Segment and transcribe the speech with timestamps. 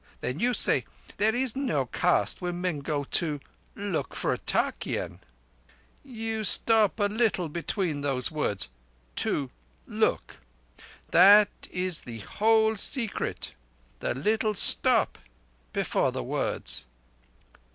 [0.21, 0.83] Then you say:
[1.17, 5.19] 'There is no caste when men go to—look for tarkeean.'
[6.03, 8.69] You stop a little between those words,
[9.15, 10.37] 'to—look'.
[11.11, 13.53] That is thee whole secret.
[13.99, 15.19] The little stop
[15.71, 16.87] before the words."